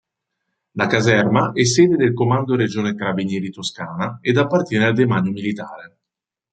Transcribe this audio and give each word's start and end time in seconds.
La 0.71 0.87
caserma 0.87 1.51
è 1.53 1.63
sede 1.63 1.95
del 1.95 2.15
Comando 2.15 2.55
regione 2.55 2.95
carabinieri 2.95 3.51
Toscana 3.51 4.17
ed 4.21 4.35
appartiene 4.37 4.85
al 4.85 4.95
demanio 4.95 5.29
militare. 5.31 5.99